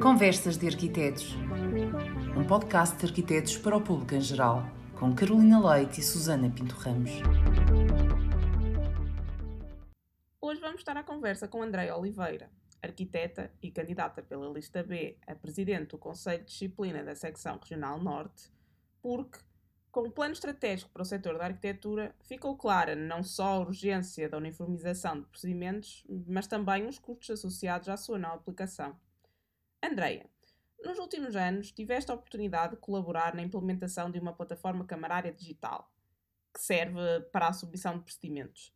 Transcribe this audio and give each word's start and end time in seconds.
Conversas 0.00 0.56
de 0.56 0.66
Arquitetos. 0.66 1.36
Um 2.34 2.46
podcast 2.46 2.96
de 2.96 3.04
arquitetos 3.04 3.58
para 3.58 3.76
o 3.76 3.82
público 3.82 4.14
em 4.14 4.20
geral, 4.22 4.62
com 4.98 5.14
Carolina 5.14 5.60
Leite 5.60 6.00
e 6.00 6.02
Susana 6.02 6.48
Pinto 6.48 6.74
Ramos. 6.76 7.10
Hoje 10.40 10.58
vamos 10.58 10.80
estar 10.80 10.96
à 10.96 11.02
conversa 11.02 11.46
com 11.46 11.62
Andréia 11.62 11.94
Oliveira, 11.94 12.50
arquiteta 12.80 13.52
e 13.60 13.70
candidata 13.70 14.22
pela 14.22 14.50
lista 14.50 14.82
B 14.82 15.18
a 15.26 15.34
presidente 15.34 15.90
do 15.90 15.98
Conselho 15.98 16.44
de 16.44 16.46
Disciplina 16.46 17.04
da 17.04 17.14
Secção 17.14 17.58
Regional 17.58 18.02
Norte, 18.02 18.50
porque 19.02 19.38
com 19.96 20.02
o 20.02 20.10
plano 20.10 20.34
estratégico 20.34 20.90
para 20.90 21.00
o 21.00 21.06
setor 21.06 21.38
da 21.38 21.46
arquitetura, 21.46 22.14
ficou 22.20 22.54
clara 22.54 22.94
não 22.94 23.22
só 23.22 23.54
a 23.54 23.58
urgência 23.60 24.28
da 24.28 24.36
uniformização 24.36 25.22
de 25.22 25.26
procedimentos, 25.26 26.04
mas 26.26 26.46
também 26.46 26.86
os 26.86 26.98
custos 26.98 27.30
associados 27.30 27.88
à 27.88 27.96
sua 27.96 28.18
não 28.18 28.34
aplicação. 28.34 28.94
Andreia, 29.82 30.28
nos 30.84 30.98
últimos 30.98 31.34
anos 31.34 31.72
tiveste 31.72 32.10
a 32.10 32.14
oportunidade 32.14 32.74
de 32.74 32.80
colaborar 32.82 33.34
na 33.34 33.40
implementação 33.40 34.10
de 34.10 34.18
uma 34.18 34.34
plataforma 34.34 34.84
camarária 34.84 35.32
digital, 35.32 35.90
que 36.52 36.60
serve 36.60 37.00
para 37.32 37.48
a 37.48 37.54
submissão 37.54 37.96
de 37.96 38.04
procedimentos. 38.04 38.74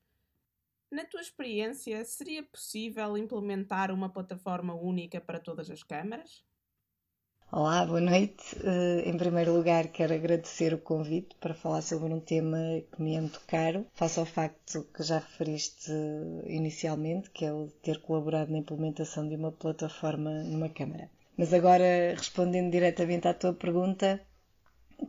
Na 0.90 1.04
tua 1.04 1.20
experiência, 1.20 2.02
seria 2.06 2.42
possível 2.44 3.18
implementar 3.18 3.92
uma 3.92 4.08
plataforma 4.08 4.72
única 4.72 5.20
para 5.20 5.38
todas 5.38 5.70
as 5.70 5.82
câmaras? 5.82 6.42
Olá, 7.52 7.84
boa 7.84 8.00
noite. 8.00 8.56
Eh, 8.62 9.10
em 9.10 9.18
primeiro 9.18 9.52
lugar, 9.52 9.88
quero 9.88 10.14
agradecer 10.14 10.72
o 10.72 10.78
convite 10.78 11.34
para 11.40 11.52
falar 11.52 11.82
sobre 11.82 12.14
um 12.14 12.20
tema 12.20 12.58
que 12.92 13.02
me 13.02 13.16
é 13.16 13.20
muito 13.20 13.40
caro, 13.44 13.84
face 13.92 14.20
ao 14.20 14.24
facto 14.24 14.86
que 14.94 15.02
já 15.02 15.18
referiste 15.18 15.90
inicialmente, 16.46 17.28
que 17.30 17.44
é 17.44 17.52
o 17.52 17.66
de 17.66 17.72
ter 17.82 18.00
colaborado 18.02 18.52
na 18.52 18.58
implementação 18.58 19.28
de 19.28 19.34
uma 19.34 19.50
plataforma 19.50 20.30
numa 20.44 20.68
Câmara. 20.68 21.10
Mas 21.36 21.52
agora, 21.52 22.14
respondendo 22.16 22.70
diretamente 22.70 23.26
à 23.26 23.34
tua 23.34 23.52
pergunta, 23.52 24.20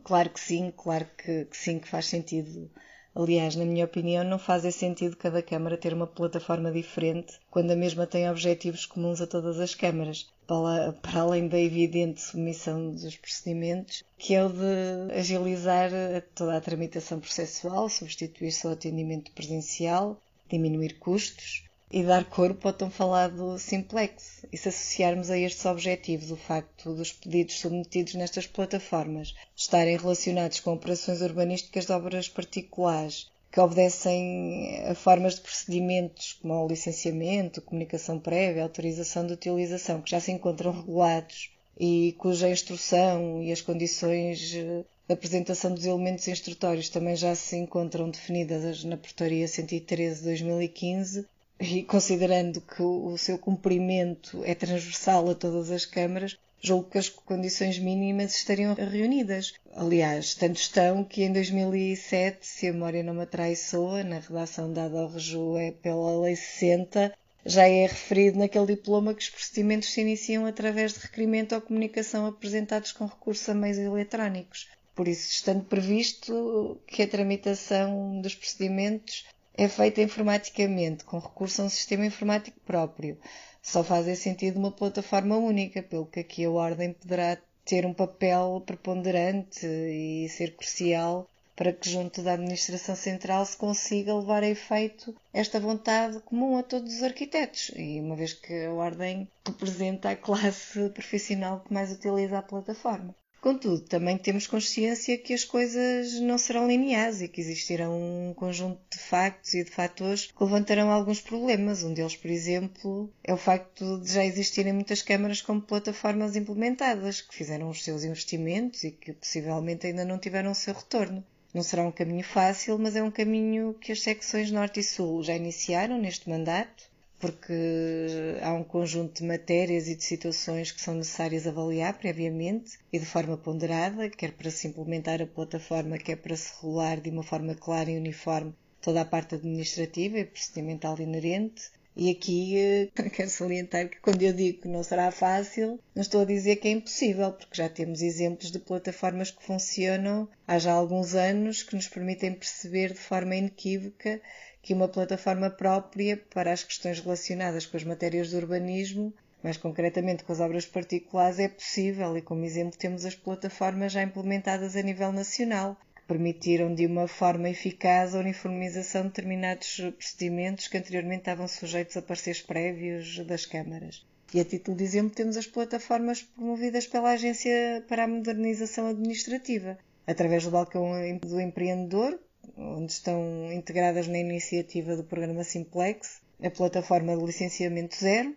claro 0.02 0.30
que 0.30 0.40
sim, 0.40 0.72
claro 0.76 1.06
que, 1.16 1.44
que 1.44 1.56
sim, 1.56 1.78
que 1.78 1.86
faz 1.86 2.06
sentido 2.06 2.68
Aliás, 3.14 3.56
na 3.56 3.66
minha 3.66 3.84
opinião, 3.84 4.24
não 4.24 4.38
faz 4.38 4.62
sentido 4.74 5.16
cada 5.16 5.42
Câmara 5.42 5.76
ter 5.76 5.92
uma 5.92 6.06
plataforma 6.06 6.72
diferente 6.72 7.38
quando 7.50 7.70
a 7.70 7.76
mesma 7.76 8.06
tem 8.06 8.30
objetivos 8.30 8.86
comuns 8.86 9.20
a 9.20 9.26
todas 9.26 9.60
as 9.60 9.74
câmaras, 9.74 10.32
para, 10.46 11.20
além 11.20 11.46
da 11.46 11.60
evidente 11.60 12.22
submissão 12.22 12.90
dos 12.90 13.16
procedimentos, 13.16 14.02
que 14.16 14.34
é 14.34 14.42
o 14.42 14.48
de 14.48 15.12
agilizar 15.14 15.90
toda 16.34 16.56
a 16.56 16.60
tramitação 16.60 17.20
processual, 17.20 17.88
substituir 17.88 18.50
só 18.50 18.68
o 18.68 18.72
atendimento 18.72 19.30
presencial, 19.32 20.18
diminuir 20.48 20.98
custos, 20.98 21.64
e 21.92 22.02
dar 22.02 22.24
corpo 22.24 22.66
ao 22.66 22.74
tão 22.74 22.90
falado 22.90 23.58
simplex. 23.58 24.46
E 24.50 24.56
se 24.56 24.68
associarmos 24.68 25.30
a 25.30 25.38
estes 25.38 25.66
objetivos 25.66 26.30
o 26.30 26.36
facto 26.36 26.94
dos 26.94 27.12
pedidos 27.12 27.60
submetidos 27.60 28.14
nestas 28.14 28.46
plataformas 28.46 29.34
estarem 29.54 29.96
relacionados 29.96 30.60
com 30.60 30.72
operações 30.72 31.20
urbanísticas 31.20 31.86
de 31.86 31.92
obras 31.92 32.28
particulares 32.28 33.30
que 33.52 33.60
obedecem 33.60 34.82
a 34.86 34.94
formas 34.94 35.34
de 35.34 35.42
procedimentos 35.42 36.38
como 36.40 36.54
o 36.54 36.66
licenciamento, 36.66 37.60
comunicação 37.60 38.18
prévia, 38.18 38.62
autorização 38.62 39.26
de 39.26 39.34
utilização, 39.34 40.00
que 40.00 40.10
já 40.10 40.20
se 40.20 40.32
encontram 40.32 40.72
regulados 40.72 41.50
e 41.78 42.14
cuja 42.16 42.48
instrução 42.48 43.42
e 43.42 43.52
as 43.52 43.60
condições 43.60 44.38
de 44.38 44.86
apresentação 45.06 45.74
dos 45.74 45.84
elementos 45.84 46.26
instrutórios 46.28 46.88
também 46.88 47.14
já 47.14 47.34
se 47.34 47.56
encontram 47.56 48.08
definidas 48.08 48.84
na 48.84 48.96
Portaria 48.96 49.46
113 49.46 50.20
de 50.20 50.24
2015, 50.24 51.26
e 51.60 51.82
considerando 51.82 52.60
que 52.60 52.82
o 52.82 53.16
seu 53.16 53.38
cumprimento 53.38 54.42
é 54.44 54.54
transversal 54.54 55.30
a 55.30 55.34
todas 55.34 55.70
as 55.70 55.86
câmaras, 55.86 56.36
julgo 56.60 56.90
que 56.90 56.98
as 56.98 57.08
condições 57.08 57.78
mínimas 57.78 58.34
estariam 58.34 58.74
reunidas. 58.74 59.54
Aliás, 59.74 60.34
tanto 60.34 60.56
estão 60.56 61.04
que 61.04 61.22
em 61.22 61.32
2007, 61.32 62.38
se 62.46 62.68
a 62.68 62.72
memória 62.72 63.02
não 63.02 63.14
me 63.14 63.22
atraiçoa, 63.22 64.04
na 64.04 64.20
redação 64.20 64.72
dada 64.72 65.00
ao 65.00 65.08
Reju 65.08 65.56
é 65.56 65.72
pela 65.72 66.20
Lei 66.20 66.36
60, 66.36 67.12
já 67.44 67.66
é 67.66 67.86
referido 67.86 68.38
naquele 68.38 68.66
diploma 68.66 69.14
que 69.14 69.22
os 69.22 69.30
procedimentos 69.30 69.92
se 69.92 70.00
iniciam 70.00 70.46
através 70.46 70.94
de 70.94 71.00
requerimento 71.00 71.54
ou 71.54 71.60
comunicação 71.60 72.26
apresentados 72.26 72.92
com 72.92 73.06
recurso 73.06 73.50
a 73.50 73.54
meios 73.54 73.78
eletrónicos. 73.78 74.68
Por 74.94 75.08
isso, 75.08 75.28
estando 75.30 75.64
previsto 75.64 76.80
que 76.86 77.02
a 77.02 77.08
tramitação 77.08 78.20
dos 78.20 78.34
procedimentos 78.34 79.24
é 79.54 79.68
feita 79.68 80.00
informaticamente, 80.00 81.04
com 81.04 81.18
recurso 81.18 81.62
a 81.62 81.64
um 81.66 81.68
sistema 81.68 82.06
informático 82.06 82.58
próprio. 82.60 83.18
Só 83.62 83.84
faz 83.84 84.18
sentido 84.18 84.58
uma 84.58 84.72
plataforma 84.72 85.36
única, 85.36 85.82
pelo 85.82 86.06
que 86.06 86.20
aqui 86.20 86.44
a 86.44 86.50
Ordem 86.50 86.92
poderá 86.92 87.38
ter 87.64 87.86
um 87.86 87.94
papel 87.94 88.62
preponderante 88.66 89.66
e 89.66 90.28
ser 90.28 90.56
crucial 90.56 91.28
para 91.54 91.72
que, 91.72 91.88
junto 91.88 92.22
da 92.22 92.32
Administração 92.32 92.96
Central, 92.96 93.44
se 93.44 93.56
consiga 93.56 94.16
levar 94.16 94.42
a 94.42 94.48
efeito 94.48 95.14
esta 95.32 95.60
vontade 95.60 96.18
comum 96.20 96.56
a 96.56 96.62
todos 96.62 96.96
os 96.96 97.02
arquitetos, 97.02 97.70
e 97.76 98.00
uma 98.00 98.16
vez 98.16 98.32
que 98.32 98.64
a 98.64 98.72
Ordem 98.72 99.28
representa 99.46 100.10
a 100.10 100.16
classe 100.16 100.88
profissional 100.90 101.60
que 101.60 101.72
mais 101.72 101.92
utiliza 101.92 102.38
a 102.38 102.42
plataforma. 102.42 103.14
Contudo, 103.42 103.80
também 103.80 104.16
temos 104.16 104.46
consciência 104.46 105.18
que 105.18 105.34
as 105.34 105.44
coisas 105.44 106.20
não 106.20 106.38
serão 106.38 106.68
lineares 106.68 107.20
e 107.20 107.26
que 107.26 107.40
existirão 107.40 107.92
um 108.00 108.32
conjunto 108.32 108.80
de 108.88 108.98
factos 109.00 109.52
e 109.54 109.64
de 109.64 109.70
fatores 109.72 110.26
que 110.26 110.44
levantarão 110.44 110.92
alguns 110.92 111.20
problemas. 111.20 111.82
Um 111.82 111.92
deles, 111.92 112.14
por 112.14 112.30
exemplo, 112.30 113.12
é 113.24 113.34
o 113.34 113.36
facto 113.36 113.98
de 113.98 114.12
já 114.12 114.24
existirem 114.24 114.72
muitas 114.72 115.02
câmaras 115.02 115.42
como 115.42 115.60
plataformas 115.60 116.36
implementadas, 116.36 117.20
que 117.20 117.34
fizeram 117.34 117.68
os 117.68 117.82
seus 117.82 118.04
investimentos 118.04 118.84
e 118.84 118.92
que 118.92 119.12
possivelmente 119.12 119.88
ainda 119.88 120.04
não 120.04 120.20
tiveram 120.20 120.52
o 120.52 120.54
seu 120.54 120.72
retorno. 120.72 121.24
Não 121.52 121.64
será 121.64 121.82
um 121.82 121.90
caminho 121.90 122.22
fácil, 122.22 122.78
mas 122.78 122.94
é 122.94 123.02
um 123.02 123.10
caminho 123.10 123.74
que 123.74 123.90
as 123.90 124.02
secções 124.02 124.52
Norte 124.52 124.78
e 124.78 124.84
Sul 124.84 125.20
já 125.24 125.34
iniciaram 125.34 125.98
neste 125.98 126.30
mandato 126.30 126.91
porque 127.22 128.36
há 128.42 128.52
um 128.52 128.64
conjunto 128.64 129.20
de 129.20 129.24
matérias 129.24 129.86
e 129.86 129.94
de 129.94 130.02
situações 130.02 130.72
que 130.72 130.80
são 130.80 130.94
necessárias 130.94 131.46
avaliar 131.46 131.96
previamente 131.96 132.76
e 132.92 132.98
de 132.98 133.06
forma 133.06 133.36
ponderada, 133.36 134.10
quer 134.10 134.32
para 134.32 134.50
se 134.50 134.66
implementar 134.66 135.22
a 135.22 135.26
plataforma, 135.26 135.98
quer 135.98 136.16
para 136.16 136.36
se 136.36 136.52
regular 136.56 137.00
de 137.00 137.10
uma 137.10 137.22
forma 137.22 137.54
clara 137.54 137.92
e 137.92 137.96
uniforme 137.96 138.52
toda 138.80 139.02
a 139.02 139.04
parte 139.04 139.36
administrativa 139.36 140.18
e 140.18 140.24
procedimental 140.24 140.98
inerente. 140.98 141.70
E 141.94 142.10
aqui 142.10 142.58
eh, 142.58 142.88
quero 143.14 143.30
salientar 143.30 143.88
que 143.88 144.00
quando 144.00 144.20
eu 144.22 144.32
digo 144.32 144.62
que 144.62 144.68
não 144.68 144.82
será 144.82 145.12
fácil, 145.12 145.78
não 145.94 146.02
estou 146.02 146.22
a 146.22 146.24
dizer 146.24 146.56
que 146.56 146.66
é 146.66 146.72
impossível, 146.72 147.30
porque 147.30 147.54
já 147.54 147.68
temos 147.68 148.02
exemplos 148.02 148.50
de 148.50 148.58
plataformas 148.58 149.30
que 149.30 149.44
funcionam 149.44 150.28
há 150.44 150.58
já 150.58 150.72
alguns 150.72 151.14
anos 151.14 151.62
que 151.62 151.76
nos 151.76 151.86
permitem 151.86 152.34
perceber 152.34 152.88
de 152.88 152.98
forma 152.98 153.36
inequívoca 153.36 154.20
que 154.62 154.72
uma 154.72 154.88
plataforma 154.88 155.50
própria 155.50 156.16
para 156.32 156.52
as 156.52 156.62
questões 156.62 157.00
relacionadas 157.00 157.66
com 157.66 157.76
as 157.76 157.82
matérias 157.82 158.30
do 158.30 158.36
urbanismo, 158.36 159.12
mais 159.42 159.56
concretamente 159.56 160.22
com 160.22 160.32
as 160.32 160.38
obras 160.38 160.64
particulares, 160.64 161.40
é 161.40 161.48
possível 161.48 162.16
e, 162.16 162.22
como 162.22 162.44
exemplo, 162.44 162.78
temos 162.78 163.04
as 163.04 163.16
plataformas 163.16 163.92
já 163.92 164.02
implementadas 164.02 164.76
a 164.76 164.82
nível 164.82 165.10
nacional, 165.10 165.76
que 165.96 166.02
permitiram 166.06 166.72
de 166.72 166.86
uma 166.86 167.08
forma 167.08 167.50
eficaz 167.50 168.14
a 168.14 168.20
uniformização 168.20 169.02
de 169.02 169.08
determinados 169.08 169.80
procedimentos 169.98 170.68
que 170.68 170.78
anteriormente 170.78 171.22
estavam 171.22 171.48
sujeitos 171.48 171.96
a 171.96 172.02
pareceres 172.02 172.40
prévios 172.40 173.18
das 173.26 173.44
câmaras. 173.44 174.06
E 174.32 174.40
a 174.40 174.44
título 174.44 174.76
de 174.76 174.84
exemplo, 174.84 175.14
temos 175.14 175.36
as 175.36 175.46
plataformas 175.46 176.22
promovidas 176.22 176.86
pela 176.86 177.10
Agência 177.10 177.84
para 177.88 178.04
a 178.04 178.08
Modernização 178.08 178.86
Administrativa, 178.86 179.76
através 180.06 180.44
do 180.44 180.52
Balcão 180.52 180.92
do 181.20 181.40
Empreendedor, 181.40 182.18
onde 182.56 182.92
estão 182.92 183.52
integradas 183.52 184.06
na 184.08 184.18
iniciativa 184.18 184.96
do 184.96 185.04
programa 185.04 185.44
Simplex 185.44 186.20
a 186.42 186.50
plataforma 186.50 187.16
de 187.16 187.24
licenciamento 187.24 187.96
zero, 187.96 188.34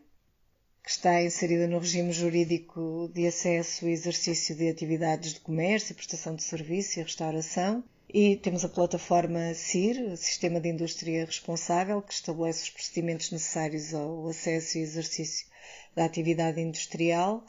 que 0.83 0.91
está 0.91 1.23
inserida 1.23 1.67
no 1.67 1.79
regime 1.79 2.11
jurídico 2.11 3.09
de 3.13 3.25
acesso 3.25 3.87
e 3.87 3.91
exercício 3.91 4.55
de 4.55 4.69
atividades 4.69 5.33
de 5.33 5.39
comércio, 5.39 5.95
prestação 5.95 6.35
de 6.35 6.43
serviço 6.43 6.99
e 6.99 7.03
restauração. 7.03 7.83
E 8.07 8.35
temos 8.35 8.63
a 8.63 8.69
plataforma 8.69 9.53
CIR, 9.55 10.15
Sistema 10.15 10.59
de 10.59 10.69
Indústria 10.69 11.25
Responsável, 11.25 12.01
que 12.03 12.13
estabelece 12.13 12.63
os 12.63 12.69
procedimentos 12.69 13.31
necessários 13.31 13.93
ao 13.95 14.27
acesso 14.27 14.77
e 14.77 14.81
exercício 14.81 15.47
da 15.95 16.05
atividade 16.05 16.61
industrial. 16.61 17.43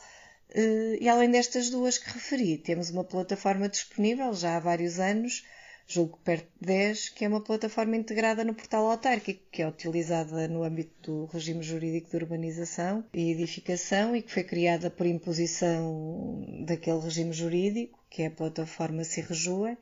Eh, 0.54 0.96
e 1.02 1.08
além 1.08 1.30
destas 1.30 1.68
duas 1.68 1.98
que 1.98 2.10
referi, 2.10 2.56
temos 2.56 2.88
uma 2.88 3.04
plataforma 3.04 3.68
disponível 3.68 4.32
já 4.32 4.56
há 4.56 4.60
vários 4.60 4.98
anos 4.98 5.44
julgo 5.86 6.18
perto 6.24 6.48
de 6.60 6.66
10, 6.66 7.10
que 7.10 7.24
é 7.24 7.28
uma 7.28 7.40
plataforma 7.40 7.96
integrada 7.96 8.44
no 8.44 8.54
portal 8.54 8.90
autárquico, 8.90 9.42
que 9.50 9.62
é 9.62 9.68
utilizada 9.68 10.48
no 10.48 10.64
âmbito 10.64 10.92
do 11.02 11.24
regime 11.26 11.62
jurídico 11.62 12.10
de 12.10 12.16
urbanização 12.16 13.04
e 13.14 13.30
edificação 13.30 14.16
e 14.16 14.22
que 14.22 14.32
foi 14.32 14.42
criada 14.42 14.90
por 14.90 15.06
imposição 15.06 16.44
daquele 16.66 17.00
regime 17.00 17.32
jurídico, 17.32 17.98
que 18.10 18.22
é 18.22 18.26
a 18.26 18.30
plataforma 18.30 19.04
Cirrejua, 19.04 19.78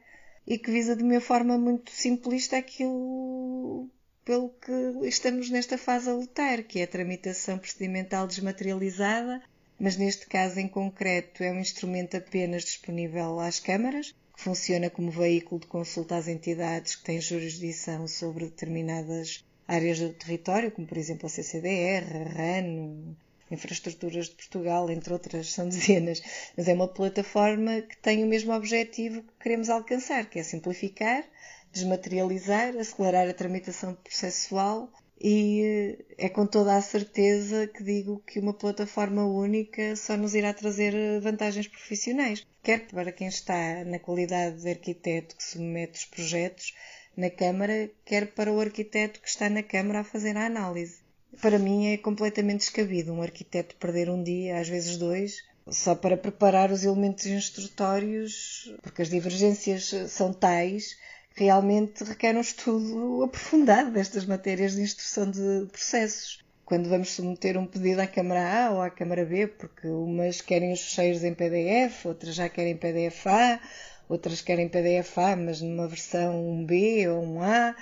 e 0.47 0.59
que 0.59 0.71
visa 0.71 0.95
de 0.95 1.03
uma 1.03 1.21
forma 1.21 1.57
muito 1.57 1.91
simplista 1.91 2.59
aquilo 2.59 3.89
pelo 4.25 4.51
que 4.51 5.07
estamos 5.07 5.51
nesta 5.51 5.77
fase 5.79 6.09
a 6.09 6.15
lutar, 6.15 6.63
que 6.63 6.81
é 6.81 6.85
a 6.85 6.89
tramitação 6.89 7.59
procedimental 7.59 8.27
desmaterializada, 8.27 9.43
mas 9.79 9.97
neste 9.97 10.27
caso 10.27 10.61
em 10.61 10.69
concreto 10.69 11.43
é 11.43 11.51
um 11.51 11.61
instrumento 11.61 12.17
apenas 12.17 12.63
disponível 12.63 13.41
às 13.41 13.59
câmaras, 13.59 14.15
funciona 14.45 14.91
como 14.91 15.11
veículo 15.11 15.59
de 15.59 15.67
consulta 15.67 16.17
às 16.17 16.29
entidades 16.29 16.97
que 16.97 17.05
têm 17.05 17.19
jurisdição 17.19 18.07
sobre 18.07 18.45
determinadas 18.45 19.43
áreas 19.67 19.99
do 19.99 20.13
território, 20.13 20.71
como 20.71 20.87
por 20.87 20.99
exemplo 20.99 21.27
a 21.27 21.31
CCDR, 21.31 22.05
a 22.15 22.29
RAN, 22.37 23.17
Infraestruturas 23.51 24.27
de 24.27 24.35
Portugal, 24.35 24.91
entre 24.91 25.15
outras, 25.15 25.51
são 25.51 25.67
dezenas, 25.71 26.23
mas 26.55 26.69
é 26.69 26.75
uma 26.75 26.89
plataforma 26.89 27.81
que 27.81 27.97
tem 27.97 28.23
o 28.23 28.27
mesmo 28.27 28.53
objetivo 28.53 29.23
que 29.23 29.33
queremos 29.41 29.71
alcançar, 29.71 30.29
que 30.29 30.39
é 30.39 30.43
simplificar, 30.43 31.25
desmaterializar, 31.73 32.77
acelerar 32.77 33.27
a 33.27 33.33
tramitação 33.33 33.95
processual 33.95 34.91
e 35.21 35.63
eh, 35.63 36.27
é 36.27 36.29
com 36.29 36.47
toda 36.47 36.77
a 36.77 36.83
certeza 36.83 37.67
que 37.67 37.83
digo 37.83 38.23
que 38.27 38.39
uma 38.39 38.53
plataforma 38.53 39.25
única 39.25 39.97
só 39.97 40.17
nos 40.17 40.35
irá 40.35 40.53
trazer 40.53 40.95
eh, 40.95 41.21
vantagens 41.21 41.69
profissionais, 41.69 42.47
quer 42.63 42.87
para 42.89 43.13
quem 43.13 43.29
está 43.29 43.85
na 43.85 43.99
qualidade 43.99 44.63
de 44.63 44.69
arquiteto 44.69 45.37
que 45.37 45.45
submete 45.45 46.01
os 46.01 46.05
projetos 46.05 46.75
na 47.17 47.31
Câmara, 47.31 47.91
quer 48.05 48.33
para 48.33 48.53
o 48.53 48.61
arquiteto 48.61 49.21
que 49.21 49.29
está 49.29 49.49
na 49.49 49.63
Câmara 49.63 50.01
a 50.01 50.05
fazer 50.05 50.37
a 50.37 50.47
análise. 50.47 50.99
Para 51.41 51.59
mim 51.59 51.93
é 51.93 51.97
completamente 51.97 52.61
descabido 52.61 53.13
um 53.13 53.23
arquiteto 53.23 53.77
perder 53.77 54.09
um 54.11 54.23
dia, 54.23 54.59
às 54.59 54.69
vezes 54.69 54.97
dois, 54.97 55.43
só 55.69 55.95
para 55.95 56.17
preparar 56.17 56.71
os 56.71 56.85
elementos 56.85 57.27
instrutórios, 57.27 58.75
porque 58.83 59.03
as 59.03 59.09
divergências 59.09 59.95
são 60.09 60.33
tais 60.33 60.97
realmente 61.35 62.05
requer 62.05 62.37
um 62.37 62.41
estudo 62.41 63.25
aprofundado 63.25 63.91
destas 63.91 64.25
matérias 64.25 64.75
de 64.77 64.83
instrução 64.83 65.31
de 65.31 65.67
processos. 65.71 66.45
Quando 66.65 66.89
vamos 66.89 67.11
submeter 67.11 67.59
um 67.59 67.67
pedido 67.67 68.01
à 68.01 68.07
Câmara 68.07 68.67
A 68.67 68.71
ou 68.71 68.81
à 68.81 68.89
Câmara 68.89 69.25
B, 69.25 69.49
porque 69.49 69.87
umas 69.87 70.41
querem 70.41 70.73
os 70.73 70.81
fecheiros 70.81 71.23
em 71.23 71.35
PDF, 71.35 72.07
outras 72.07 72.35
já 72.35 72.49
querem 72.49 72.77
PDF 72.77 73.27
A, 73.27 73.61
outras 74.09 74.41
querem 74.41 74.69
PDF 74.69 75.19
A, 75.19 75.37
mas 75.37 75.61
numa 75.61 75.87
versão 75.87 76.65
B 76.65 77.07
ou 77.09 77.23
um 77.23 77.43
A, 77.43 77.77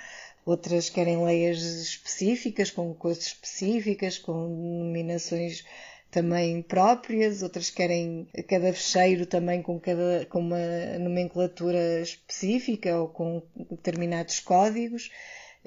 outras 0.45 0.89
querem 0.89 1.23
leias 1.23 1.61
específicas, 1.61 2.71
com 2.71 2.93
coisas 2.93 3.27
específicas, 3.27 4.17
com 4.17 4.33
nominações 4.33 5.63
também 6.13 6.61
próprias, 6.61 7.41
outras 7.41 7.71
querem 7.71 8.27
cada 8.47 8.71
fecheiro 8.71 9.25
também 9.25 9.63
com, 9.63 9.79
cada, 9.79 10.27
com 10.29 10.39
uma 10.39 10.99
nomenclatura 10.99 12.01
específica 12.01 12.95
ou 12.95 13.07
com 13.07 13.41
determinados 13.71 14.39
códigos. 14.39 15.09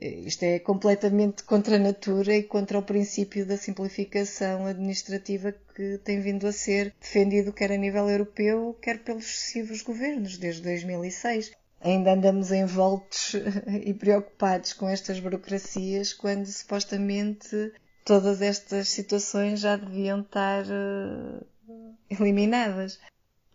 Isto 0.00 0.44
é 0.44 0.58
completamente 0.60 1.43
contra 1.43 1.76
a 1.76 1.81
natura 1.81 2.37
e 2.37 2.43
contra 2.44 2.78
o 2.78 2.82
princípio 2.82 3.44
da 3.44 3.56
simplificação 3.56 4.66
administrativa 4.66 5.52
que 5.75 5.98
tem 6.04 6.20
vindo 6.20 6.46
a 6.46 6.52
ser 6.52 6.94
defendido 7.00 7.52
quer 7.52 7.72
a 7.72 7.76
nível 7.76 8.08
europeu, 8.08 8.78
quer 8.81 9.02
pelos 9.02 9.25
sucessivos 9.25 9.82
governos 9.82 10.38
desde 10.38 10.62
2006 10.62 11.50
ainda 11.81 12.12
andamos 12.12 12.50
envoltos 12.50 13.34
e 13.84 13.94
preocupados 13.94 14.72
com 14.72 14.88
estas 14.88 15.20
burocracias 15.20 16.12
quando 16.12 16.46
supostamente 16.46 17.72
todas 18.06 18.41
estas 18.41 18.88
situações 18.88 19.61
já 19.61 19.76
deviam 19.76 20.20
estar 20.20 20.62
uh, 20.64 21.44
eliminadas. 22.08 23.00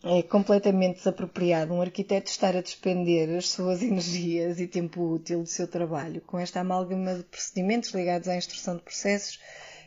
É 0.04 0.22
completamente 0.24 0.98
desapropriado 0.98 1.74
um 1.74 1.82
arquiteto 1.82 2.30
estar 2.30 2.56
a 2.56 2.62
despender 2.62 3.38
as 3.38 3.50
suas 3.50 3.82
energias 3.84 4.60
e 4.60 4.68
tempo 4.68 5.14
útil 5.14 5.44
do 5.44 5.48
seu 5.48 5.68
trabalho 5.68 6.22
com 6.22 6.38
esta 6.38 6.60
amálgama 6.60 7.16
de 7.16 7.24
procedimentos 7.24 7.92
ligados 7.92 8.28
à 8.28 8.36
instrução 8.36 8.76
de 8.76 8.84
processos 8.84 9.40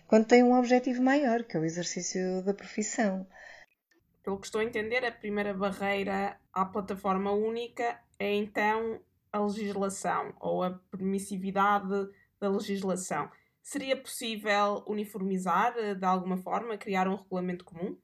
quando 0.07 0.27
tem 0.27 0.43
um 0.43 0.57
objetivo 0.59 1.03
maior, 1.03 1.43
que 1.43 1.57
é 1.57 1.61
o 1.61 1.65
exercício 1.65 2.43
da 2.43 2.55
profissão. 2.55 3.27
Pelo 4.23 4.39
que 4.39 4.47
estou 4.47 4.61
a 4.61 4.65
entender, 4.65 5.05
a 5.05 5.13
primeira 5.13 5.53
barreira 5.53 6.39
à 6.53 6.65
plataforma 6.65 7.33
única 7.33 7.99
é 8.19 8.33
então 8.35 9.01
a 9.33 9.39
legislação 9.41 10.33
ou 10.41 10.63
a 10.63 10.71
permissividade 10.91 12.09
da 12.41 12.49
legislação. 12.49 13.29
Seria 13.65 13.97
possível 13.97 14.85
uniformizar 14.87 15.75
eh, 15.79 15.95
de 15.95 16.05
alguma 16.05 16.37
forma, 16.37 16.77
criar 16.77 17.09
um 17.09 17.17
regulamento 17.17 17.65
comum? 17.65 17.97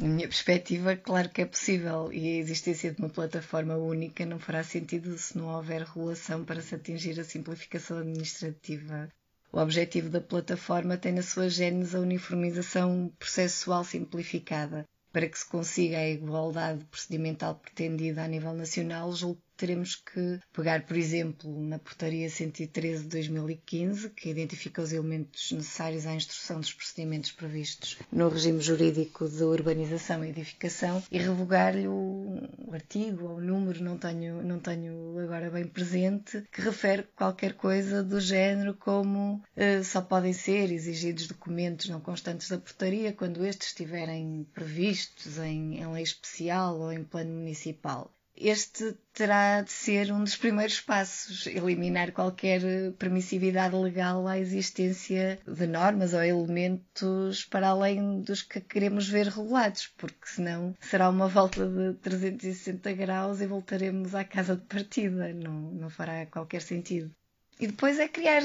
Na 0.00 0.06
minha 0.06 0.28
perspectiva, 0.28 0.94
claro 0.94 1.28
que 1.28 1.42
é 1.42 1.44
possível 1.44 2.12
e 2.12 2.36
a 2.36 2.38
existência 2.38 2.92
de 2.92 3.00
uma 3.00 3.10
plataforma 3.10 3.76
única 3.76 4.24
não 4.24 4.38
fará 4.38 4.62
sentido 4.62 5.18
se 5.18 5.36
não 5.36 5.48
houver 5.48 5.82
regulação 5.82 6.44
para 6.44 6.62
se 6.62 6.76
atingir 6.76 7.18
a 7.18 7.24
simplificação 7.24 7.98
administrativa. 7.98 9.08
O 9.50 9.58
objetivo 9.58 10.08
da 10.08 10.20
plataforma 10.20 10.96
tem 10.96 11.12
na 11.12 11.22
sua 11.22 11.48
gênese 11.48 11.96
a 11.96 12.00
uniformização 12.00 13.12
processual 13.18 13.82
simplificada. 13.82 14.86
Para 15.12 15.28
que 15.28 15.36
se 15.36 15.46
consiga 15.46 15.98
a 15.98 16.08
igualdade 16.08 16.84
procedimental 16.84 17.56
pretendida 17.56 18.22
a 18.22 18.28
nível 18.28 18.54
nacional, 18.54 19.12
julgo 19.12 19.42
teremos 19.62 19.94
que 19.94 20.40
pegar, 20.52 20.84
por 20.84 20.96
exemplo, 20.96 21.48
na 21.62 21.78
Portaria 21.78 22.28
113 22.28 23.04
de 23.04 23.08
2015, 23.10 24.10
que 24.10 24.28
identifica 24.28 24.82
os 24.82 24.92
elementos 24.92 25.52
necessários 25.52 26.04
à 26.04 26.12
instrução 26.12 26.58
dos 26.58 26.74
procedimentos 26.74 27.30
previstos 27.30 27.96
no 28.10 28.28
regime 28.28 28.60
jurídico 28.60 29.28
de 29.28 29.44
urbanização 29.44 30.24
e 30.24 30.30
edificação, 30.30 31.00
e 31.12 31.16
revogar-lhe 31.16 31.86
o 31.86 32.42
artigo 32.72 33.28
ou 33.28 33.36
o 33.36 33.40
número, 33.40 33.84
não 33.84 33.96
tenho, 33.96 34.42
não 34.42 34.58
tenho 34.58 35.16
agora 35.20 35.48
bem 35.48 35.68
presente, 35.68 36.42
que 36.50 36.60
refere 36.60 37.04
qualquer 37.14 37.52
coisa 37.52 38.02
do 38.02 38.18
género 38.18 38.74
como 38.74 39.44
uh, 39.56 39.84
só 39.84 40.02
podem 40.02 40.32
ser 40.32 40.72
exigidos 40.72 41.28
documentos 41.28 41.88
não 41.88 42.00
constantes 42.00 42.48
da 42.48 42.58
portaria 42.58 43.12
quando 43.12 43.46
estes 43.46 43.68
estiverem 43.68 44.44
previstos 44.52 45.38
em, 45.38 45.78
em 45.78 45.92
lei 45.92 46.02
especial 46.02 46.80
ou 46.80 46.92
em 46.92 47.04
plano 47.04 47.30
municipal 47.32 48.12
este 48.48 48.96
terá 49.12 49.60
de 49.60 49.70
ser 49.70 50.12
um 50.12 50.24
dos 50.24 50.36
primeiros 50.36 50.80
passos, 50.80 51.46
eliminar 51.46 52.12
qualquer 52.12 52.60
permissividade 52.98 53.76
legal 53.76 54.26
à 54.26 54.38
existência 54.38 55.38
de 55.46 55.66
normas 55.66 56.14
ou 56.14 56.22
elementos 56.22 57.44
para 57.44 57.68
além 57.68 58.20
dos 58.22 58.42
que 58.42 58.60
queremos 58.60 59.08
ver 59.08 59.28
regulados, 59.28 59.92
porque 59.96 60.26
senão 60.26 60.74
será 60.80 61.08
uma 61.08 61.28
volta 61.28 61.66
de 61.68 61.94
360 61.94 62.92
graus 62.92 63.40
e 63.40 63.46
voltaremos 63.46 64.14
à 64.14 64.24
casa 64.24 64.56
de 64.56 64.62
partida, 64.62 65.32
não, 65.32 65.52
não 65.72 65.90
fará 65.90 66.26
qualquer 66.26 66.62
sentido. 66.62 67.14
E 67.60 67.66
depois 67.66 67.98
é 67.98 68.08
criar 68.08 68.42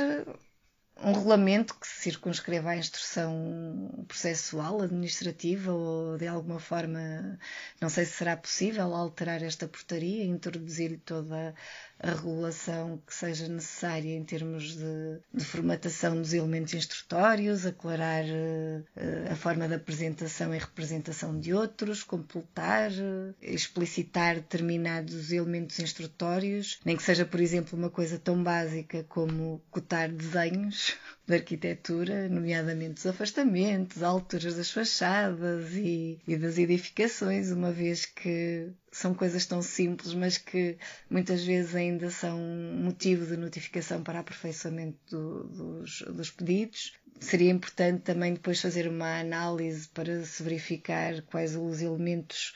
um 1.04 1.14
regulamento 1.14 1.76
que 1.76 1.88
circunscreva 1.88 2.72
à 2.72 2.78
instrução 2.78 4.06
processual, 4.08 4.82
administrativa 4.82 5.72
ou 5.72 6.18
de 6.18 6.28
alguma 6.28 6.60
forma, 6.60 7.40
não 7.80 7.90
sei 7.90 8.06
se 8.06 8.14
será 8.14 8.36
possível 8.36 8.94
alterar 8.94 9.44
esta 9.44 9.68
portaria, 9.68 10.24
introduzir 10.24 11.00
toda 11.06 11.54
a 12.00 12.12
regulação 12.12 13.02
que 13.06 13.14
seja 13.14 13.48
necessária 13.48 14.16
em 14.16 14.24
termos 14.24 14.76
de, 14.76 15.20
de 15.34 15.44
formatação 15.46 16.22
dos 16.22 16.34
elementos 16.34 16.74
instrutórios, 16.74 17.66
aclarar 17.66 18.24
uh, 18.24 19.32
a 19.32 19.36
forma 19.36 19.68
de 19.68 19.74
apresentação 19.76 20.54
e 20.54 20.58
representação 20.58 21.40
de 21.40 21.54
outros, 21.54 22.04
completar, 22.04 22.92
uh, 22.92 23.34
explicitar 23.42 24.36
determinados 24.36 25.32
elementos 25.32 25.80
instrutórios, 25.80 26.80
nem 26.86 26.96
que 26.96 27.04
seja, 27.04 27.26
por 27.26 27.40
exemplo, 27.40 27.78
uma 27.78 27.90
coisa 27.90 28.20
tão 28.20 28.44
básica 28.44 29.04
como 29.10 29.62
cotar 29.72 30.10
desenhos 30.12 30.96
de 31.28 31.34
arquitetura, 31.34 32.30
nomeadamente 32.30 33.00
os 33.00 33.06
afastamentos, 33.06 34.02
alturas 34.02 34.56
das 34.56 34.72
fachadas 34.72 35.74
e, 35.74 36.20
e 36.26 36.38
das 36.38 36.58
edificações, 36.58 37.52
uma 37.52 37.70
vez 37.70 38.06
que 38.06 38.70
são 38.94 39.14
coisas 39.14 39.46
tão 39.46 39.62
simples, 39.62 40.14
mas 40.14 40.38
que 40.38 40.78
muitas 41.10 41.44
vezes 41.44 41.76
ainda 41.76 42.10
são 42.10 42.40
motivo 42.40 43.26
de 43.26 43.36
notificação 43.36 44.02
para 44.02 44.20
aperfeiçoamento 44.20 44.98
do, 45.10 45.44
dos, 45.44 46.02
dos 46.04 46.32
pedidos. 46.32 46.94
Seria 47.20 47.52
importante 47.52 48.04
também 48.04 48.34
depois 48.34 48.62
fazer 48.62 48.88
uma 48.88 49.20
análise 49.20 49.90
para 49.90 50.24
se 50.24 50.42
verificar 50.42 51.22
quais 51.24 51.58
os 51.58 51.82
elementos 51.82 52.54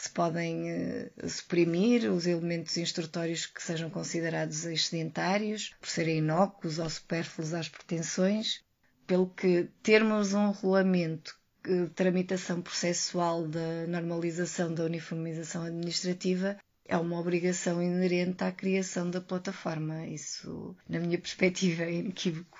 que 0.00 0.04
se 0.04 0.10
podem 0.10 0.72
uh, 0.72 1.28
suprimir, 1.28 2.10
os 2.10 2.26
elementos 2.26 2.78
instrutórios 2.78 3.44
que 3.44 3.62
sejam 3.62 3.90
considerados 3.90 4.64
excedentários, 4.64 5.74
por 5.78 5.90
serem 5.90 6.18
inócuos 6.18 6.78
ou 6.78 6.88
supérfluos 6.88 7.52
às 7.52 7.68
pretensões, 7.68 8.64
pelo 9.06 9.28
que 9.28 9.68
termos 9.82 10.32
um 10.32 10.52
regulamento 10.52 11.38
de 11.62 11.88
tramitação 11.90 12.62
processual 12.62 13.46
da 13.46 13.86
normalização 13.86 14.72
da 14.72 14.84
uniformização 14.84 15.64
administrativa 15.64 16.56
é 16.86 16.96
uma 16.96 17.20
obrigação 17.20 17.82
inerente 17.82 18.42
à 18.42 18.50
criação 18.50 19.10
da 19.10 19.20
plataforma. 19.20 20.06
Isso, 20.06 20.74
na 20.88 20.98
minha 20.98 21.18
perspectiva, 21.18 21.82
é 21.82 21.92
inequívoco. 21.92 22.58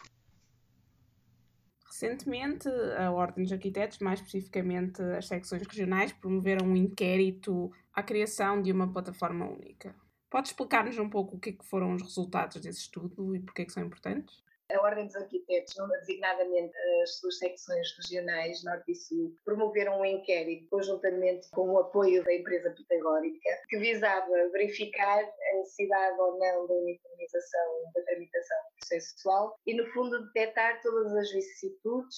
Recentemente, 1.90 2.68
a 2.96 3.10
Ordem 3.10 3.42
dos 3.42 3.52
Arquitetos, 3.52 3.98
mais 3.98 4.20
especificamente 4.20 5.02
as 5.02 5.26
secções 5.26 5.66
regionais, 5.66 6.12
promoveram 6.12 6.66
um 6.66 6.76
inquérito 6.76 7.72
à 7.92 8.00
criação 8.00 8.62
de 8.62 8.70
uma 8.70 8.92
plataforma 8.92 9.44
única. 9.44 9.94
Pode 10.30 10.48
explicar-nos 10.48 10.96
um 10.98 11.10
pouco 11.10 11.36
o 11.36 11.40
que, 11.40 11.50
é 11.50 11.52
que 11.52 11.64
foram 11.64 11.94
os 11.94 12.02
resultados 12.02 12.60
desse 12.60 12.78
estudo 12.78 13.34
e 13.34 13.40
porque 13.40 13.62
é 13.62 13.64
que 13.64 13.72
são 13.72 13.82
importantes? 13.82 14.40
A 14.72 14.80
Ordem 14.82 15.06
dos 15.06 15.16
Arquitetos, 15.16 15.74
designadamente 16.00 16.72
as 17.02 17.16
suas 17.16 17.38
secções 17.38 17.88
regionais, 17.96 18.62
Norte 18.62 18.92
e 18.92 18.94
Sul, 18.94 19.34
promoveram 19.44 20.00
um 20.00 20.04
inquérito 20.04 20.68
conjuntamente 20.68 21.48
com 21.50 21.70
o 21.70 21.78
apoio 21.78 22.22
da 22.24 22.32
empresa 22.32 22.70
Pitagórica, 22.70 23.50
que 23.68 23.78
visava 23.78 24.48
verificar 24.52 25.18
a 25.18 25.56
necessidade 25.56 26.20
ou 26.20 26.38
não 26.38 26.66
da 26.66 26.74
uniformização 26.74 27.92
da 27.94 28.02
tramitação 28.02 28.58
processual 28.78 29.58
e, 29.66 29.74
no 29.74 29.86
fundo, 29.92 30.26
detectar 30.26 30.80
todas 30.82 31.12
as 31.14 31.32
vicissitudes 31.32 32.16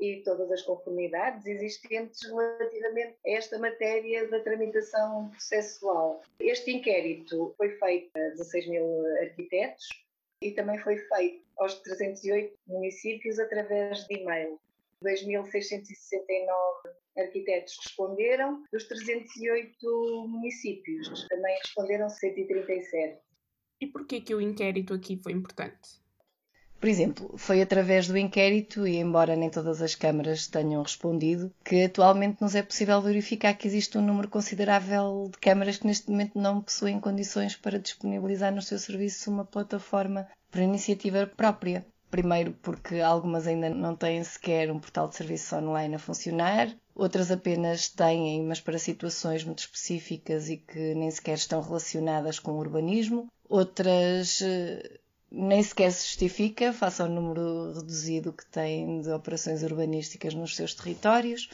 e 0.00 0.22
todas 0.24 0.50
as 0.50 0.62
conformidades 0.62 1.44
existentes 1.46 2.22
relativamente 2.26 3.18
a 3.26 3.30
esta 3.30 3.58
matéria 3.58 4.26
da 4.28 4.40
tramitação 4.40 5.28
processual. 5.30 6.22
Este 6.38 6.72
inquérito 6.72 7.54
foi 7.56 7.70
feito 7.78 8.10
a 8.16 8.28
16 8.30 8.68
mil 8.68 9.06
arquitetos 9.18 9.86
e 10.42 10.52
também 10.52 10.78
foi 10.78 10.96
feito 10.96 11.44
aos 11.58 11.74
308 11.80 12.58
municípios 12.66 13.38
através 13.38 14.06
de 14.06 14.14
e-mail. 14.14 14.58
2.669 15.04 16.90
arquitetos 17.16 17.76
responderam, 17.84 18.62
dos 18.72 18.84
308 18.84 20.28
municípios 20.28 21.26
também 21.28 21.56
responderam 21.58 22.08
137. 22.08 23.20
E 23.80 23.86
por 23.86 24.06
que 24.06 24.20
que 24.20 24.34
o 24.34 24.40
inquérito 24.40 24.94
aqui 24.94 25.18
foi 25.22 25.32
importante? 25.32 25.99
Por 26.80 26.88
exemplo, 26.88 27.34
foi 27.36 27.60
através 27.60 28.08
do 28.08 28.16
inquérito, 28.16 28.86
e 28.86 28.96
embora 28.96 29.36
nem 29.36 29.50
todas 29.50 29.82
as 29.82 29.94
câmaras 29.94 30.46
tenham 30.46 30.82
respondido, 30.82 31.52
que 31.62 31.84
atualmente 31.84 32.40
nos 32.40 32.54
é 32.54 32.62
possível 32.62 33.02
verificar 33.02 33.52
que 33.52 33.68
existe 33.68 33.98
um 33.98 34.02
número 34.02 34.28
considerável 34.28 35.28
de 35.30 35.36
câmaras 35.38 35.76
que 35.76 35.86
neste 35.86 36.10
momento 36.10 36.38
não 36.38 36.62
possuem 36.62 36.98
condições 36.98 37.54
para 37.54 37.78
disponibilizar 37.78 38.50
no 38.54 38.62
seu 38.62 38.78
serviço 38.78 39.30
uma 39.30 39.44
plataforma 39.44 40.26
por 40.50 40.62
iniciativa 40.62 41.26
própria. 41.26 41.84
Primeiro, 42.10 42.52
porque 42.62 42.98
algumas 42.98 43.46
ainda 43.46 43.68
não 43.68 43.94
têm 43.94 44.24
sequer 44.24 44.72
um 44.72 44.80
portal 44.80 45.06
de 45.06 45.16
serviço 45.16 45.54
online 45.56 45.96
a 45.96 45.98
funcionar, 45.98 46.74
outras 46.94 47.30
apenas 47.30 47.90
têm, 47.90 48.42
mas 48.42 48.58
para 48.58 48.78
situações 48.78 49.44
muito 49.44 49.60
específicas 49.60 50.48
e 50.48 50.56
que 50.56 50.94
nem 50.94 51.10
sequer 51.10 51.34
estão 51.34 51.60
relacionadas 51.60 52.38
com 52.38 52.52
o 52.52 52.58
urbanismo, 52.58 53.28
outras 53.48 54.40
eh, 54.42 54.99
nem 55.30 55.62
sequer 55.62 55.92
se 55.92 56.06
justifica, 56.06 56.72
face 56.72 57.00
ao 57.00 57.08
número 57.08 57.72
reduzido 57.72 58.32
que 58.32 58.44
têm 58.46 59.00
de 59.00 59.10
operações 59.10 59.62
urbanísticas 59.62 60.34
nos 60.34 60.56
seus 60.56 60.74
territórios. 60.74 61.48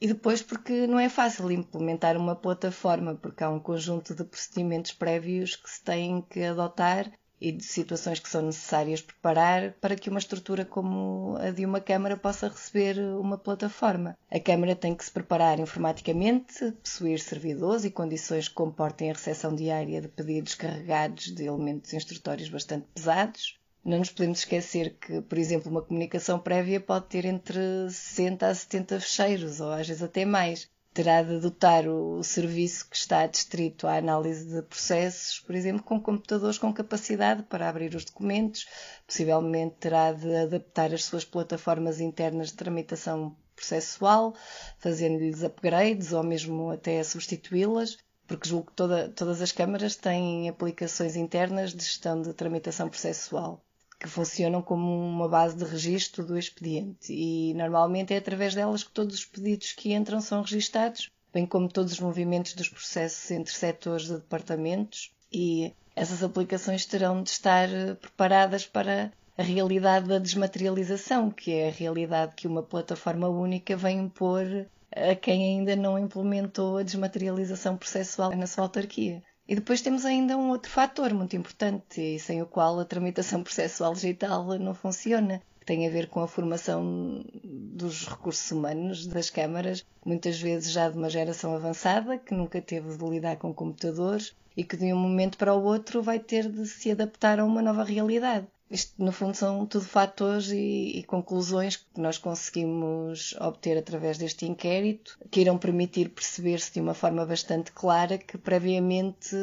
E 0.00 0.08
depois 0.08 0.42
porque 0.42 0.86
não 0.86 0.98
é 0.98 1.08
fácil 1.08 1.50
implementar 1.50 2.16
uma 2.16 2.36
plataforma, 2.36 3.14
porque 3.14 3.42
há 3.42 3.48
um 3.48 3.60
conjunto 3.60 4.14
de 4.14 4.24
procedimentos 4.24 4.92
prévios 4.92 5.56
que 5.56 5.70
se 5.70 5.82
têm 5.82 6.20
que 6.22 6.42
adotar 6.42 7.10
e 7.40 7.52
de 7.52 7.64
situações 7.64 8.18
que 8.18 8.28
são 8.28 8.42
necessárias 8.42 9.00
preparar 9.00 9.72
para 9.80 9.96
que 9.96 10.08
uma 10.08 10.18
estrutura 10.18 10.64
como 10.64 11.36
a 11.38 11.50
de 11.50 11.64
uma 11.64 11.80
Câmara 11.80 12.16
possa 12.16 12.48
receber 12.48 12.98
uma 12.98 13.38
plataforma. 13.38 14.16
A 14.30 14.40
Câmara 14.40 14.74
tem 14.74 14.94
que 14.94 15.04
se 15.04 15.10
preparar 15.10 15.58
informaticamente, 15.60 16.72
possuir 16.82 17.20
servidores 17.20 17.84
e 17.84 17.90
condições 17.90 18.48
que 18.48 18.54
comportem 18.54 19.10
a 19.10 19.14
recepção 19.14 19.54
diária 19.54 20.00
de 20.00 20.08
pedidos 20.08 20.54
carregados 20.54 21.34
de 21.34 21.44
elementos 21.44 21.92
instrutórios 21.92 22.48
bastante 22.48 22.86
pesados. 22.94 23.58
Não 23.84 23.98
nos 23.98 24.10
podemos 24.10 24.40
esquecer 24.40 24.96
que, 24.98 25.20
por 25.20 25.38
exemplo, 25.38 25.70
uma 25.70 25.82
comunicação 25.82 26.40
prévia 26.40 26.80
pode 26.80 27.06
ter 27.06 27.24
entre 27.24 27.60
60 27.88 28.48
a 28.48 28.54
70 28.54 29.00
fecheiros, 29.00 29.60
ou 29.60 29.70
às 29.70 29.86
vezes 29.86 30.02
até 30.02 30.24
mais 30.24 30.68
terá 30.96 31.22
de 31.22 31.38
dotar 31.38 31.86
o 31.86 32.22
serviço 32.22 32.88
que 32.88 32.96
está 32.96 33.26
distrito 33.26 33.86
à 33.86 33.98
análise 33.98 34.46
de 34.46 34.62
processos, 34.62 35.38
por 35.40 35.54
exemplo, 35.54 35.82
com 35.82 36.00
computadores 36.00 36.56
com 36.56 36.72
capacidade 36.72 37.42
para 37.42 37.68
abrir 37.68 37.94
os 37.94 38.06
documentos, 38.06 38.66
possivelmente 39.06 39.76
terá 39.78 40.14
de 40.14 40.34
adaptar 40.34 40.94
as 40.94 41.04
suas 41.04 41.22
plataformas 41.22 42.00
internas 42.00 42.48
de 42.48 42.54
tramitação 42.54 43.36
processual, 43.54 44.34
fazendo-lhes 44.78 45.42
upgrades 45.42 46.14
ou 46.14 46.22
mesmo 46.22 46.70
até 46.70 47.04
substituí-las, 47.04 47.98
porque 48.26 48.48
julgo 48.48 48.68
que 48.68 48.76
toda, 48.76 49.10
todas 49.10 49.42
as 49.42 49.52
câmaras 49.52 49.96
têm 49.96 50.48
aplicações 50.48 51.14
internas 51.14 51.74
de 51.74 51.84
gestão 51.84 52.22
de 52.22 52.32
tramitação 52.32 52.88
processual 52.88 53.65
que 53.98 54.08
funcionam 54.08 54.60
como 54.60 54.92
uma 54.98 55.28
base 55.28 55.56
de 55.56 55.64
registro 55.64 56.24
do 56.24 56.38
expediente 56.38 57.12
e 57.12 57.54
normalmente 57.54 58.12
é 58.12 58.18
através 58.18 58.54
delas 58.54 58.84
que 58.84 58.92
todos 58.92 59.14
os 59.16 59.24
pedidos 59.24 59.72
que 59.72 59.94
entram 59.94 60.20
são 60.20 60.42
registados, 60.42 61.10
bem 61.32 61.46
como 61.46 61.68
todos 61.68 61.92
os 61.92 62.00
movimentos 62.00 62.54
dos 62.54 62.68
processos 62.68 63.30
entre 63.30 63.52
setores 63.52 64.06
de 64.06 64.14
departamentos 64.16 65.10
e 65.32 65.72
essas 65.94 66.22
aplicações 66.22 66.84
terão 66.84 67.22
de 67.22 67.30
estar 67.30 67.68
eh, 67.70 67.94
preparadas 67.94 68.66
para 68.66 69.10
a 69.36 69.42
realidade 69.42 70.08
da 70.08 70.18
desmaterialização, 70.18 71.30
que 71.30 71.52
é 71.52 71.68
a 71.68 71.72
realidade 71.72 72.34
que 72.34 72.46
uma 72.46 72.62
plataforma 72.62 73.28
única 73.28 73.76
vem 73.76 73.98
impor 73.98 74.66
a 74.94 75.14
quem 75.14 75.58
ainda 75.58 75.76
não 75.76 75.98
implementou 75.98 76.78
a 76.78 76.82
desmaterialização 76.82 77.76
processual 77.76 78.34
na 78.34 78.46
sua 78.46 78.64
autarquia. 78.64 79.22
E 79.48 79.54
depois 79.54 79.80
temos 79.80 80.04
ainda 80.04 80.36
um 80.36 80.50
outro 80.50 80.70
fator 80.70 81.14
muito 81.14 81.36
importante 81.36 82.00
e 82.00 82.18
sem 82.18 82.42
o 82.42 82.46
qual 82.46 82.80
a 82.80 82.84
tramitação 82.84 83.42
processual 83.44 83.94
digital 83.94 84.58
não 84.58 84.74
funciona, 84.74 85.40
que 85.60 85.66
tem 85.66 85.86
a 85.86 85.90
ver 85.90 86.08
com 86.08 86.20
a 86.20 86.26
formação 86.26 87.24
dos 87.44 88.08
recursos 88.08 88.50
humanos 88.50 89.06
das 89.06 89.30
câmaras, 89.30 89.84
muitas 90.04 90.40
vezes 90.40 90.72
já 90.72 90.88
de 90.88 90.98
uma 90.98 91.08
geração 91.08 91.54
avançada, 91.54 92.18
que 92.18 92.34
nunca 92.34 92.60
teve 92.60 92.96
de 92.96 93.04
lidar 93.04 93.36
com 93.36 93.54
computadores 93.54 94.34
e 94.56 94.64
que 94.64 94.76
de 94.76 94.92
um 94.92 94.98
momento 94.98 95.38
para 95.38 95.54
o 95.54 95.62
outro 95.62 96.02
vai 96.02 96.18
ter 96.18 96.50
de 96.50 96.66
se 96.66 96.90
adaptar 96.90 97.38
a 97.38 97.44
uma 97.44 97.62
nova 97.62 97.84
realidade. 97.84 98.48
Isto, 98.70 98.94
no 98.98 99.12
fundo, 99.12 99.36
são 99.36 99.64
tudo 99.64 99.84
fatores 99.84 100.50
e, 100.50 100.98
e, 100.98 101.04
conclusões 101.04 101.76
que 101.76 102.00
nós 102.00 102.18
conseguimos 102.18 103.34
obter 103.40 103.78
através 103.78 104.18
deste 104.18 104.44
inquérito, 104.44 105.16
que 105.30 105.40
irão 105.40 105.56
permitir 105.56 106.08
perceber-se 106.08 106.72
de 106.72 106.80
uma 106.80 106.92
forma 106.92 107.24
bastante 107.24 107.70
clara 107.70 108.18
que, 108.18 108.36
previamente 108.36 109.36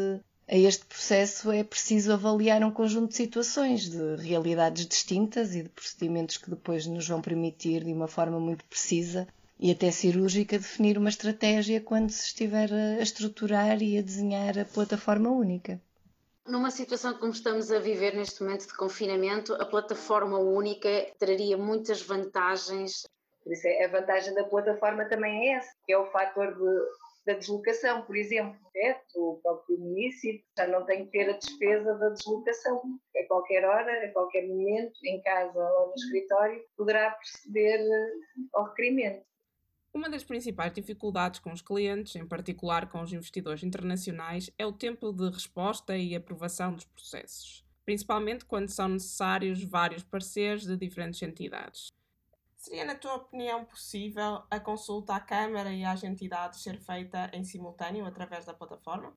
a 0.45 0.57
este 0.57 0.85
processo, 0.85 1.51
é 1.51 1.63
preciso 1.63 2.11
avaliar 2.11 2.63
um 2.63 2.71
conjunto 2.71 3.09
de 3.09 3.15
situações, 3.15 3.89
de 3.89 4.17
realidades 4.17 4.85
distintas 4.85 5.55
e 5.55 5.63
de 5.63 5.69
procedimentos 5.69 6.37
que 6.37 6.49
depois 6.49 6.85
nos 6.85 7.07
vão 7.07 7.21
permitir, 7.21 7.85
de 7.85 7.93
uma 7.93 8.09
forma 8.09 8.39
muito 8.39 8.65
precisa 8.65 9.25
e 9.57 9.71
até 9.71 9.89
cirúrgica, 9.91 10.59
definir 10.59 10.97
uma 10.97 11.07
estratégia 11.07 11.79
quando 11.79 12.09
se 12.09 12.25
estiver 12.25 12.73
a 12.73 13.01
estruturar 13.01 13.81
e 13.81 13.97
a 13.97 14.01
desenhar 14.01 14.59
a 14.59 14.65
plataforma 14.65 15.29
única. 15.29 15.81
Numa 16.45 16.71
situação 16.71 17.17
como 17.17 17.31
estamos 17.31 17.71
a 17.71 17.79
viver 17.79 18.13
neste 18.15 18.43
momento 18.43 18.67
de 18.67 18.75
confinamento, 18.75 19.53
a 19.53 19.65
plataforma 19.65 20.37
única 20.39 20.89
traria 21.17 21.57
muitas 21.57 22.01
vantagens. 22.01 23.07
Por 23.43 23.53
isso, 23.53 23.65
a 23.67 23.87
vantagem 23.87 24.33
da 24.33 24.43
plataforma 24.43 25.05
também 25.05 25.49
é 25.49 25.53
essa, 25.53 25.71
que 25.85 25.93
é 25.93 25.97
o 25.97 26.11
fator 26.11 26.53
de, 26.53 26.85
da 27.25 27.33
deslocação, 27.33 28.01
por 28.01 28.17
exemplo. 28.17 28.59
É, 28.75 28.99
o 29.15 29.39
próprio 29.41 29.79
município 29.79 30.43
já 30.57 30.67
não 30.67 30.85
tem 30.85 31.05
que 31.05 31.11
ter 31.11 31.29
a 31.29 31.37
despesa 31.37 31.95
da 31.95 32.09
deslocação. 32.09 32.81
A 33.15 33.27
qualquer 33.27 33.63
hora, 33.63 34.05
a 34.05 34.11
qualquer 34.11 34.45
momento, 34.45 34.99
em 35.05 35.21
casa 35.21 35.59
ou 35.59 35.87
no 35.87 35.93
escritório, 35.95 36.61
poderá 36.75 37.11
proceder 37.11 37.79
ao 38.53 38.65
requerimento. 38.65 39.23
Uma 39.93 40.09
das 40.09 40.23
principais 40.23 40.73
dificuldades 40.73 41.39
com 41.39 41.53
os 41.53 41.61
clientes, 41.61 42.15
em 42.15 42.25
particular 42.25 42.89
com 42.89 42.99
os 42.99 43.13
investidores 43.13 43.63
internacionais, 43.63 44.49
é 44.57 44.65
o 44.65 44.73
tempo 44.73 45.13
de 45.13 45.29
resposta 45.29 45.95
e 45.95 46.15
aprovação 46.15 46.73
dos 46.73 46.83
processos, 46.83 47.63
principalmente 47.85 48.43
quando 48.43 48.69
são 48.69 48.89
necessários 48.89 49.63
vários 49.63 50.03
pareceres 50.03 50.65
de 50.65 50.75
diferentes 50.75 51.21
entidades. 51.21 51.89
Seria, 52.57 52.85
na 52.85 52.95
tua 52.95 53.15
opinião, 53.15 53.65
possível 53.65 54.41
a 54.49 54.59
consulta 54.59 55.13
à 55.13 55.19
Câmara 55.19 55.71
e 55.71 55.85
às 55.85 56.03
entidades 56.03 56.63
ser 56.63 56.79
feita 56.79 57.29
em 57.31 57.43
simultâneo 57.43 58.05
através 58.05 58.45
da 58.45 58.53
plataforma? 58.53 59.15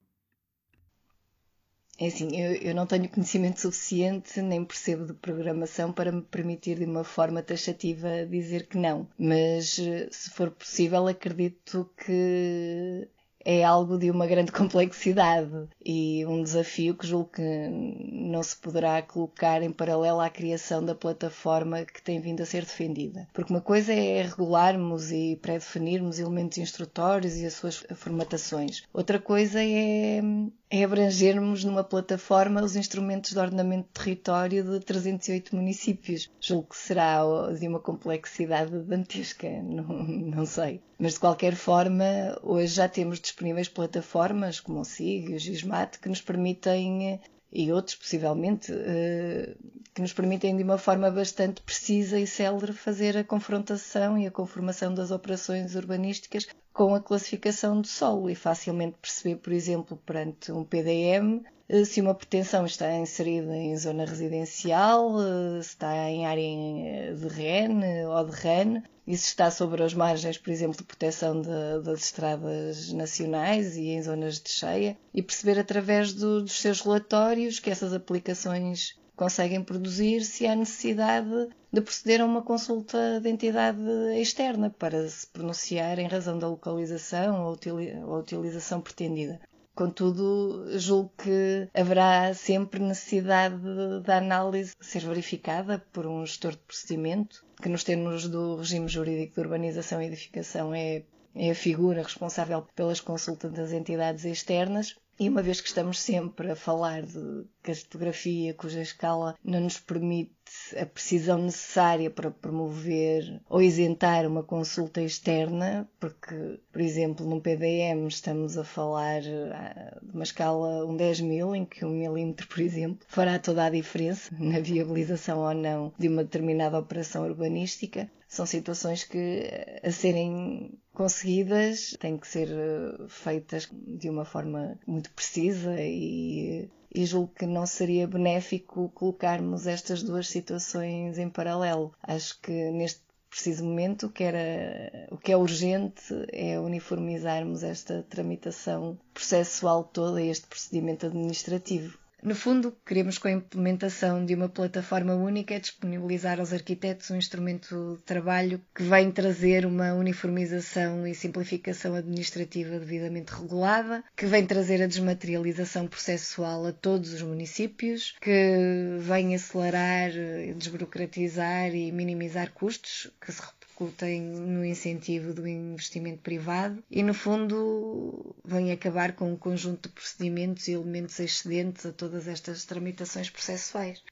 É 1.98 2.08
assim, 2.08 2.28
eu, 2.36 2.52
eu, 2.56 2.74
não 2.74 2.86
tenho 2.86 3.08
conhecimento 3.08 3.60
suficiente, 3.60 4.42
nem 4.42 4.64
percebo 4.64 5.06
de 5.06 5.14
programação 5.14 5.92
para 5.92 6.12
me 6.12 6.22
permitir 6.22 6.78
de 6.78 6.84
uma 6.84 7.04
forma 7.04 7.42
taxativa 7.42 8.26
dizer 8.26 8.66
que 8.66 8.76
não. 8.76 9.08
Mas 9.18 9.78
eh, 9.78 10.08
se 10.10 10.30
for 10.30 10.50
possível, 10.50 11.06
acredito 11.08 11.90
que 11.96 13.08
é 13.46 13.62
algo 13.62 13.96
de 13.96 14.10
uma 14.10 14.26
grande 14.26 14.50
complexidade 14.52 15.68
e 15.84 16.26
um 16.26 16.42
desafio 16.42 16.96
que 16.96 17.06
julgo 17.06 17.30
que 17.30 17.68
não 18.10 18.42
se 18.42 18.56
poderá 18.56 19.00
colocar 19.00 19.62
em 19.62 19.70
paralelo 19.72 20.20
à 20.20 20.28
criação 20.28 20.84
da 20.84 20.96
plataforma 20.96 21.84
que 21.84 22.02
tem 22.02 22.20
vindo 22.20 22.42
a 22.42 22.46
ser 22.46 22.62
defendida. 22.62 23.28
Porque 23.32 23.52
uma 23.52 23.60
coisa 23.60 23.92
é 23.92 24.22
regularmos 24.22 25.12
e 25.12 25.38
pré-definirmos 25.40 26.18
elementos 26.18 26.58
instrutórios 26.58 27.36
e 27.36 27.46
as 27.46 27.54
suas 27.54 27.86
formatações. 27.94 28.82
Outra 28.92 29.20
coisa 29.20 29.62
é 29.62 30.20
é 30.70 30.84
abrangermos 30.84 31.62
numa 31.64 31.84
plataforma 31.84 32.62
os 32.62 32.74
instrumentos 32.76 33.32
de 33.32 33.38
ordenamento 33.38 33.86
de 33.86 34.04
território 34.04 34.64
de 34.64 34.80
308 34.80 35.54
municípios. 35.54 36.30
Julgo 36.40 36.68
que 36.70 36.76
será 36.76 37.20
de 37.58 37.68
uma 37.68 37.78
complexidade 37.78 38.78
dantesca, 38.80 39.48
não, 39.62 39.86
não 39.86 40.46
sei. 40.46 40.80
Mas 40.98 41.14
de 41.14 41.20
qualquer 41.20 41.54
forma, 41.54 42.04
hoje 42.42 42.74
já 42.74 42.88
temos 42.88 43.20
disponíveis 43.20 43.68
plataformas 43.68 44.60
como 44.60 44.80
o 44.80 44.84
SIG 44.84 45.30
e 45.30 45.34
o 45.34 45.38
GISMAT 45.38 45.98
que 46.00 46.08
nos 46.08 46.20
permitem 46.20 47.20
e 47.52 47.72
outros 47.72 47.96
possivelmente, 47.96 48.72
eh, 48.72 49.54
que 49.94 50.02
nos 50.02 50.12
permitem 50.12 50.56
de 50.56 50.62
uma 50.62 50.76
forma 50.76 51.10
bastante 51.10 51.62
precisa 51.62 52.18
e 52.18 52.26
célere 52.26 52.72
fazer 52.72 53.16
a 53.16 53.24
confrontação 53.24 54.18
e 54.18 54.26
a 54.26 54.30
conformação 54.30 54.92
das 54.92 55.10
operações 55.10 55.74
urbanísticas 55.74 56.46
com 56.76 56.94
a 56.94 57.00
classificação 57.00 57.80
do 57.80 57.86
solo 57.86 58.28
e 58.28 58.34
facilmente 58.34 58.98
perceber, 59.00 59.36
por 59.36 59.50
exemplo, 59.50 59.96
perante 60.04 60.52
um 60.52 60.62
PDM, 60.62 61.42
eh, 61.70 61.84
se 61.86 62.02
uma 62.02 62.14
pretensão 62.14 62.66
está 62.66 62.94
inserida 62.94 63.56
em 63.56 63.74
zona 63.78 64.04
residencial, 64.04 65.16
eh, 65.18 65.62
se 65.62 65.70
está 65.70 66.10
em 66.10 66.26
área 66.26 67.14
de 67.14 67.28
REN 67.28 68.06
ou 68.06 68.24
de 68.26 68.32
REN, 68.32 68.82
e 69.06 69.16
se 69.16 69.28
está 69.28 69.50
sobre 69.50 69.82
as 69.82 69.94
margens, 69.94 70.36
por 70.36 70.50
exemplo, 70.50 70.76
de 70.76 70.84
proteção 70.84 71.40
de, 71.40 71.48
das 71.82 72.00
estradas 72.00 72.92
nacionais 72.92 73.74
e 73.78 73.88
em 73.88 74.02
zonas 74.02 74.38
de 74.38 74.50
cheia, 74.50 74.98
e 75.14 75.22
perceber 75.22 75.58
através 75.58 76.12
do, 76.12 76.42
dos 76.42 76.60
seus 76.60 76.82
relatórios 76.82 77.58
que 77.58 77.70
essas 77.70 77.94
aplicações 77.94 78.98
conseguem 79.16 79.64
produzir 79.64 80.22
se 80.22 80.46
há 80.46 80.54
necessidade 80.54 81.48
de 81.72 81.80
proceder 81.80 82.20
a 82.20 82.24
uma 82.24 82.42
consulta 82.42 83.20
de 83.20 83.28
entidade 83.28 83.80
externa 84.20 84.70
para 84.70 85.08
se 85.08 85.26
pronunciar 85.26 85.98
em 85.98 86.06
razão 86.06 86.38
da 86.38 86.48
localização 86.48 87.44
ou 87.44 88.18
utilização 88.18 88.80
pretendida. 88.80 89.40
Contudo, 89.74 90.78
julgo 90.78 91.12
que 91.18 91.68
haverá 91.74 92.32
sempre 92.32 92.80
necessidade 92.80 93.60
da 94.04 94.16
análise 94.16 94.74
ser 94.80 95.00
verificada 95.00 95.84
por 95.92 96.06
um 96.06 96.24
gestor 96.24 96.52
de 96.52 96.58
procedimento, 96.58 97.44
que 97.60 97.68
nos 97.68 97.84
termos 97.84 98.26
do 98.26 98.56
regime 98.56 98.88
jurídico 98.88 99.34
de 99.34 99.40
urbanização 99.40 100.00
e 100.00 100.06
edificação 100.06 100.74
é, 100.74 101.02
é 101.34 101.50
a 101.50 101.54
figura 101.54 102.02
responsável 102.02 102.66
pelas 102.74 103.00
consultas 103.00 103.52
das 103.52 103.70
entidades 103.70 104.24
externas, 104.24 104.96
e 105.18 105.28
uma 105.28 105.42
vez 105.42 105.60
que 105.60 105.68
estamos 105.68 106.00
sempre 106.00 106.50
a 106.50 106.56
falar 106.56 107.02
de 107.02 107.44
cartografia 107.62 108.54
cuja 108.54 108.80
escala 108.82 109.34
não 109.42 109.60
nos 109.60 109.80
permite 109.80 110.36
a 110.80 110.86
precisão 110.86 111.38
necessária 111.38 112.10
para 112.10 112.30
promover 112.30 113.40
ou 113.48 113.60
isentar 113.60 114.26
uma 114.26 114.42
consulta 114.42 115.00
externa, 115.00 115.88
porque, 115.98 116.60
por 116.70 116.80
exemplo, 116.80 117.26
num 117.26 117.40
PDM 117.40 118.06
estamos 118.06 118.56
a 118.56 118.64
falar 118.64 119.22
ah, 119.52 119.98
de 120.02 120.12
uma 120.12 120.22
escala 120.22 120.86
um 120.86 120.96
10 120.96 121.20
mil, 121.22 121.54
em 121.54 121.64
que 121.64 121.84
um 121.84 121.90
milímetro, 121.90 122.46
por 122.46 122.60
exemplo, 122.60 123.06
fará 123.08 123.38
toda 123.38 123.64
a 123.64 123.70
diferença 123.70 124.32
na 124.38 124.60
viabilização 124.60 125.40
ou 125.40 125.54
não 125.54 125.92
de 125.98 126.08
uma 126.08 126.22
determinada 126.22 126.78
operação 126.78 127.24
urbanística. 127.24 128.08
São 128.36 128.44
situações 128.44 129.02
que, 129.02 129.48
a 129.82 129.90
serem 129.90 130.78
conseguidas, 130.92 131.96
têm 131.98 132.18
que 132.18 132.28
ser 132.28 132.48
ah, 132.52 133.06
feitas 133.08 133.66
de 133.72 134.10
uma 134.10 134.26
forma 134.26 134.78
muito 134.86 135.10
precisa 135.12 135.74
e 135.80 136.68
e 136.94 137.04
julgo 137.04 137.32
que 137.34 137.46
não 137.46 137.66
seria 137.66 138.06
benéfico 138.06 138.90
colocarmos 138.94 139.66
estas 139.66 140.02
duas 140.02 140.28
situações 140.28 141.18
em 141.18 141.28
paralelo. 141.28 141.92
Acho 142.02 142.40
que 142.40 142.70
neste 142.70 143.02
preciso 143.28 143.64
momento 143.64 144.06
o 144.06 144.10
que, 144.10 144.24
era, 144.24 145.06
o 145.10 145.18
que 145.18 145.30
é 145.30 145.36
urgente 145.36 146.02
é 146.32 146.58
uniformizarmos 146.58 147.62
esta 147.62 148.02
tramitação 148.08 148.98
processual 149.12 149.84
toda, 149.84 150.22
este 150.22 150.46
procedimento 150.46 151.06
administrativo. 151.06 151.98
No 152.26 152.34
fundo, 152.34 152.76
queremos 152.84 153.18
com 153.18 153.28
a 153.28 153.30
implementação 153.30 154.26
de 154.26 154.34
uma 154.34 154.48
plataforma 154.48 155.14
única 155.14 155.60
disponibilizar 155.60 156.40
aos 156.40 156.52
arquitetos 156.52 157.08
um 157.12 157.16
instrumento 157.16 157.94
de 157.94 158.02
trabalho 158.02 158.60
que 158.74 158.82
vem 158.82 159.12
trazer 159.12 159.64
uma 159.64 159.94
uniformização 159.94 161.06
e 161.06 161.14
simplificação 161.14 161.94
administrativa 161.94 162.80
devidamente 162.80 163.32
regulada, 163.32 164.02
que 164.16 164.26
vem 164.26 164.44
trazer 164.44 164.82
a 164.82 164.88
desmaterialização 164.88 165.86
processual 165.86 166.66
a 166.66 166.72
todos 166.72 167.12
os 167.12 167.22
municípios, 167.22 168.16
que 168.20 168.98
vem 168.98 169.32
acelerar, 169.36 170.10
desburocratizar 170.56 171.72
e 171.72 171.92
minimizar 171.92 172.50
custos 172.50 173.08
que 173.20 173.30
se 173.30 173.40
repercutem 173.76 174.22
no 174.22 174.64
incentivo 174.64 175.34
do 175.34 175.46
investimento 175.46 176.22
privado 176.22 176.82
e, 176.90 177.02
no 177.02 177.12
fundo, 177.12 178.34
vem 178.44 178.72
acabar 178.72 179.12
com 179.12 179.32
um 179.32 179.36
conjunto 179.36 179.88
de 179.88 179.94
procedimentos 179.94 180.66
e 180.66 180.72
elementos 180.72 181.20
excedentes 181.20 181.84
a 181.84 181.92
todas 181.92 182.26
estas 182.26 182.64
tramitações 182.64 183.28
processuais. 183.28 184.02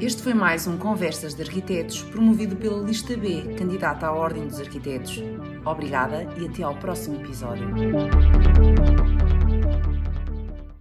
Este 0.00 0.22
foi 0.22 0.34
mais 0.34 0.66
um 0.66 0.76
Conversas 0.78 1.34
de 1.34 1.42
Arquitetos 1.42 2.02
promovido 2.02 2.56
pela 2.56 2.82
Lista 2.82 3.16
B, 3.16 3.54
candidata 3.56 4.06
à 4.06 4.12
Ordem 4.12 4.46
dos 4.46 4.58
Arquitetos. 4.58 5.22
Obrigada 5.64 6.24
e 6.40 6.46
até 6.46 6.62
ao 6.62 6.76
próximo 6.76 7.20
episódio. 7.20 7.66